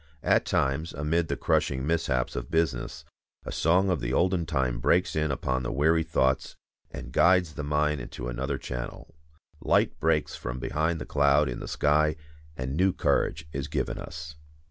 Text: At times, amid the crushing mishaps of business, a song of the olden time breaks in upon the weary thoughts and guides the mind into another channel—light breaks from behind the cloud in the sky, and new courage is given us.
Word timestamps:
At 0.23 0.45
times, 0.47 0.93
amid 0.95 1.27
the 1.27 1.37
crushing 1.37 1.85
mishaps 1.85 2.35
of 2.35 2.49
business, 2.49 3.05
a 3.45 3.51
song 3.51 3.91
of 3.91 3.99
the 3.99 4.13
olden 4.13 4.47
time 4.47 4.79
breaks 4.79 5.15
in 5.15 5.29
upon 5.29 5.61
the 5.61 5.71
weary 5.71 6.01
thoughts 6.01 6.55
and 6.89 7.11
guides 7.11 7.53
the 7.53 7.63
mind 7.63 8.01
into 8.01 8.27
another 8.27 8.57
channel—light 8.57 9.99
breaks 9.99 10.35
from 10.35 10.57
behind 10.57 10.99
the 10.99 11.05
cloud 11.05 11.47
in 11.47 11.59
the 11.59 11.67
sky, 11.67 12.15
and 12.57 12.75
new 12.75 12.91
courage 12.93 13.47
is 13.53 13.67
given 13.67 13.99
us. 13.99 14.37